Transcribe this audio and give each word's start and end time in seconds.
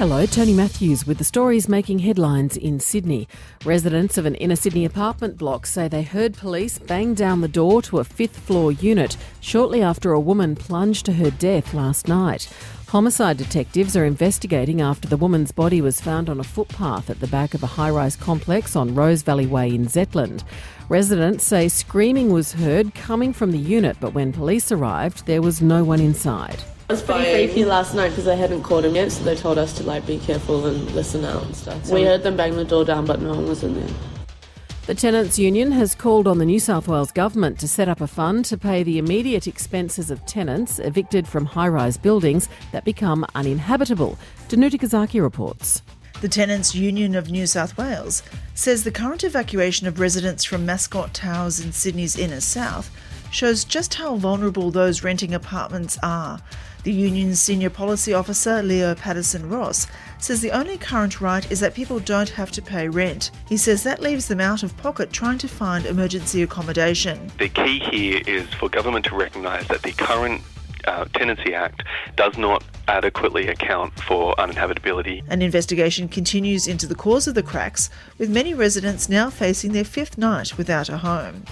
Hello, 0.00 0.24
Tony 0.24 0.54
Matthews 0.54 1.06
with 1.06 1.18
the 1.18 1.24
stories 1.24 1.68
making 1.68 1.98
headlines 1.98 2.56
in 2.56 2.80
Sydney. 2.80 3.28
Residents 3.66 4.16
of 4.16 4.24
an 4.24 4.34
inner 4.36 4.56
Sydney 4.56 4.86
apartment 4.86 5.36
block 5.36 5.66
say 5.66 5.88
they 5.88 6.00
heard 6.00 6.38
police 6.38 6.78
bang 6.78 7.12
down 7.12 7.42
the 7.42 7.48
door 7.48 7.82
to 7.82 7.98
a 7.98 8.04
fifth 8.04 8.38
floor 8.38 8.72
unit 8.72 9.18
shortly 9.40 9.82
after 9.82 10.12
a 10.12 10.18
woman 10.18 10.56
plunged 10.56 11.04
to 11.04 11.12
her 11.12 11.30
death 11.30 11.74
last 11.74 12.08
night. 12.08 12.48
Homicide 12.88 13.36
detectives 13.36 13.94
are 13.94 14.06
investigating 14.06 14.80
after 14.80 15.06
the 15.06 15.18
woman's 15.18 15.52
body 15.52 15.82
was 15.82 16.00
found 16.00 16.30
on 16.30 16.40
a 16.40 16.44
footpath 16.44 17.10
at 17.10 17.20
the 17.20 17.26
back 17.26 17.52
of 17.52 17.62
a 17.62 17.66
high 17.66 17.90
rise 17.90 18.16
complex 18.16 18.74
on 18.74 18.94
Rose 18.94 19.20
Valley 19.20 19.46
Way 19.46 19.68
in 19.68 19.84
Zetland. 19.84 20.44
Residents 20.88 21.44
say 21.44 21.68
screaming 21.68 22.32
was 22.32 22.54
heard 22.54 22.94
coming 22.94 23.34
from 23.34 23.52
the 23.52 23.58
unit, 23.58 23.98
but 24.00 24.14
when 24.14 24.32
police 24.32 24.72
arrived, 24.72 25.26
there 25.26 25.42
was 25.42 25.60
no 25.60 25.84
one 25.84 26.00
inside. 26.00 26.64
It 26.90 26.94
was 26.94 27.02
pretty 27.02 27.46
freaky 27.46 27.64
last 27.64 27.94
night 27.94 28.08
because 28.08 28.24
they 28.24 28.36
hadn't 28.36 28.64
caught 28.64 28.84
him 28.84 28.96
yet, 28.96 29.12
so 29.12 29.22
they 29.22 29.36
told 29.36 29.58
us 29.58 29.72
to 29.74 29.84
like 29.84 30.04
be 30.08 30.18
careful 30.18 30.66
and 30.66 30.90
listen 30.90 31.24
out 31.24 31.44
and 31.44 31.54
stuff. 31.54 31.88
we 31.88 32.02
heard 32.02 32.24
them 32.24 32.36
bang 32.36 32.56
the 32.56 32.64
door 32.64 32.84
down, 32.84 33.06
but 33.06 33.22
no 33.22 33.30
one 33.30 33.46
was 33.46 33.62
in 33.62 33.74
there. 33.74 33.94
The 34.86 34.96
Tenants 34.96 35.38
Union 35.38 35.70
has 35.70 35.94
called 35.94 36.26
on 36.26 36.38
the 36.38 36.44
New 36.44 36.58
South 36.58 36.88
Wales 36.88 37.12
Government 37.12 37.60
to 37.60 37.68
set 37.68 37.88
up 37.88 38.00
a 38.00 38.08
fund 38.08 38.44
to 38.46 38.58
pay 38.58 38.82
the 38.82 38.98
immediate 38.98 39.46
expenses 39.46 40.10
of 40.10 40.26
tenants 40.26 40.80
evicted 40.80 41.28
from 41.28 41.44
high 41.44 41.68
rise 41.68 41.96
buildings 41.96 42.48
that 42.72 42.84
become 42.84 43.24
uninhabitable. 43.36 44.18
Danuta 44.48 44.76
Kozaki 44.76 45.22
reports. 45.22 45.82
The 46.22 46.28
Tenants 46.28 46.74
Union 46.74 47.14
of 47.14 47.30
New 47.30 47.46
South 47.46 47.78
Wales 47.78 48.24
says 48.56 48.82
the 48.82 48.90
current 48.90 49.22
evacuation 49.22 49.86
of 49.86 50.00
residents 50.00 50.42
from 50.42 50.66
Mascot 50.66 51.14
Towers 51.14 51.60
in 51.60 51.70
Sydney's 51.70 52.18
inner 52.18 52.40
south 52.40 52.90
shows 53.30 53.64
just 53.64 53.94
how 53.94 54.16
vulnerable 54.16 54.70
those 54.70 55.02
renting 55.02 55.34
apartments 55.34 55.98
are. 56.02 56.40
The 56.82 56.92
union's 56.92 57.40
senior 57.40 57.68
policy 57.68 58.14
officer, 58.14 58.62
Leo 58.62 58.94
Patterson 58.94 59.48
Ross, 59.50 59.86
says 60.18 60.40
the 60.40 60.50
only 60.50 60.78
current 60.78 61.20
right 61.20 61.50
is 61.50 61.60
that 61.60 61.74
people 61.74 61.98
don't 62.00 62.30
have 62.30 62.50
to 62.52 62.62
pay 62.62 62.88
rent. 62.88 63.30
He 63.48 63.58
says 63.58 63.82
that 63.82 64.00
leaves 64.00 64.28
them 64.28 64.40
out 64.40 64.62
of 64.62 64.76
pocket 64.78 65.12
trying 65.12 65.38
to 65.38 65.48
find 65.48 65.84
emergency 65.84 66.42
accommodation. 66.42 67.30
The 67.38 67.50
key 67.50 67.80
here 67.80 68.22
is 68.26 68.48
for 68.54 68.70
government 68.70 69.04
to 69.06 69.14
recognise 69.14 69.68
that 69.68 69.82
the 69.82 69.92
current 69.92 70.42
uh, 70.86 71.04
Tenancy 71.12 71.54
Act 71.54 71.82
does 72.16 72.38
not 72.38 72.64
adequately 72.88 73.48
account 73.48 73.92
for 74.00 74.34
uninhabitability. 74.36 75.22
An 75.28 75.42
investigation 75.42 76.08
continues 76.08 76.66
into 76.66 76.86
the 76.86 76.94
cause 76.94 77.28
of 77.28 77.34
the 77.34 77.42
cracks, 77.42 77.90
with 78.16 78.30
many 78.30 78.54
residents 78.54 79.08
now 79.08 79.28
facing 79.28 79.72
their 79.72 79.84
fifth 79.84 80.16
night 80.16 80.56
without 80.56 80.88
a 80.88 80.96
home. 80.98 81.44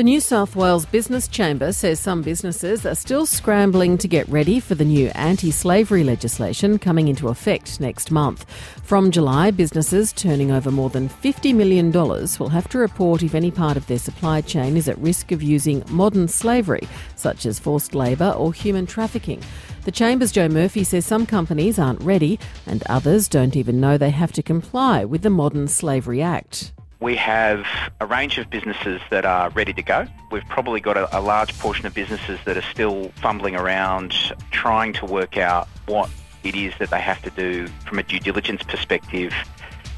The 0.00 0.04
New 0.04 0.20
South 0.20 0.56
Wales 0.56 0.86
Business 0.86 1.28
Chamber 1.28 1.74
says 1.74 2.00
some 2.00 2.22
businesses 2.22 2.86
are 2.86 2.94
still 2.94 3.26
scrambling 3.26 3.98
to 3.98 4.08
get 4.08 4.26
ready 4.30 4.58
for 4.58 4.74
the 4.74 4.82
new 4.82 5.08
anti 5.08 5.50
slavery 5.50 6.04
legislation 6.04 6.78
coming 6.78 7.08
into 7.08 7.28
effect 7.28 7.80
next 7.80 8.10
month. 8.10 8.46
From 8.82 9.10
July, 9.10 9.50
businesses 9.50 10.14
turning 10.14 10.52
over 10.52 10.70
more 10.70 10.88
than 10.88 11.10
$50 11.10 11.54
million 11.54 11.92
will 11.92 12.48
have 12.48 12.66
to 12.70 12.78
report 12.78 13.22
if 13.22 13.34
any 13.34 13.50
part 13.50 13.76
of 13.76 13.86
their 13.88 13.98
supply 13.98 14.40
chain 14.40 14.78
is 14.78 14.88
at 14.88 14.96
risk 14.96 15.32
of 15.32 15.42
using 15.42 15.84
modern 15.90 16.28
slavery, 16.28 16.88
such 17.14 17.44
as 17.44 17.58
forced 17.58 17.94
labour 17.94 18.30
or 18.30 18.54
human 18.54 18.86
trafficking. 18.86 19.42
The 19.84 19.92
Chamber's 19.92 20.32
Joe 20.32 20.48
Murphy 20.48 20.82
says 20.82 21.04
some 21.04 21.26
companies 21.26 21.78
aren't 21.78 22.00
ready 22.00 22.38
and 22.64 22.82
others 22.86 23.28
don't 23.28 23.54
even 23.54 23.80
know 23.80 23.98
they 23.98 24.08
have 24.08 24.32
to 24.32 24.42
comply 24.42 25.04
with 25.04 25.20
the 25.20 25.28
Modern 25.28 25.68
Slavery 25.68 26.22
Act. 26.22 26.72
We 27.00 27.16
have 27.16 27.64
a 27.98 28.04
range 28.04 28.36
of 28.36 28.50
businesses 28.50 29.00
that 29.08 29.24
are 29.24 29.48
ready 29.50 29.72
to 29.72 29.82
go. 29.82 30.06
We've 30.30 30.46
probably 30.48 30.80
got 30.80 30.98
a, 30.98 31.18
a, 31.18 31.20
large 31.20 31.58
portion 31.58 31.86
of 31.86 31.94
businesses 31.94 32.38
that 32.44 32.58
are 32.58 32.62
still 32.62 33.10
fumbling 33.22 33.56
around 33.56 34.12
trying 34.50 34.92
to 34.94 35.06
work 35.06 35.38
out 35.38 35.66
what 35.86 36.10
it 36.44 36.54
is 36.54 36.74
that 36.78 36.90
they 36.90 37.00
have 37.00 37.22
to 37.22 37.30
do 37.30 37.68
from 37.86 37.98
a 37.98 38.02
due 38.02 38.20
diligence 38.20 38.62
perspective 38.62 39.32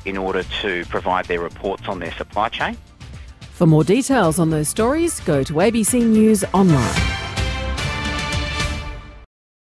in 0.04 0.16
order 0.16 0.44
to 0.62 0.84
provide 0.86 1.24
their 1.26 1.40
reports 1.40 1.88
on 1.88 1.98
their 1.98 2.12
supply 2.12 2.48
chain. 2.48 2.76
For 3.50 3.66
more 3.66 3.84
details 3.84 4.38
on 4.38 4.50
those 4.50 4.68
stories, 4.68 5.18
go 5.20 5.42
to 5.42 5.54
ABC 5.54 6.04
News 6.06 6.44
Online. 6.52 7.11